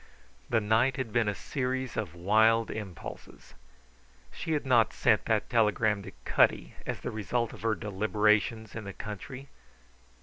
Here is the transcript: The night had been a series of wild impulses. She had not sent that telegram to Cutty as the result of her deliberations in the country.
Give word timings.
The 0.49 0.59
night 0.59 0.97
had 0.97 1.13
been 1.13 1.27
a 1.27 1.35
series 1.35 1.95
of 1.95 2.15
wild 2.15 2.71
impulses. 2.71 3.53
She 4.31 4.53
had 4.53 4.65
not 4.65 4.93
sent 4.93 5.25
that 5.25 5.47
telegram 5.47 6.01
to 6.01 6.11
Cutty 6.25 6.73
as 6.87 7.01
the 7.01 7.11
result 7.11 7.53
of 7.53 7.61
her 7.61 7.75
deliberations 7.75 8.73
in 8.75 8.85
the 8.85 8.93
country. 8.93 9.49